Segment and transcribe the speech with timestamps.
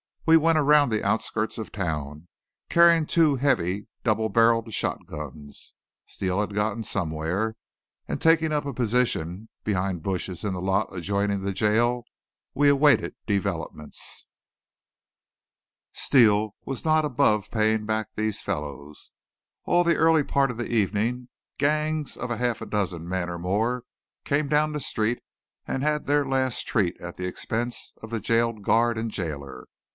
[0.25, 2.27] We went around the outskirts of town,
[2.69, 5.75] carrying two heavy double barreled shotguns
[6.07, 7.55] Steele had gotten somewhere
[8.07, 12.05] and taking up a position behind bushes in the lot adjoining the jail;
[12.53, 14.25] we awaited developments.
[15.93, 19.11] Steele was not above paying back these fellows.
[19.65, 21.27] All the early part of the evening,
[21.57, 23.83] gangs of half a dozen men or more
[24.23, 25.19] came down the street
[25.67, 29.67] and had their last treat at the expense of the jail guard and jailer.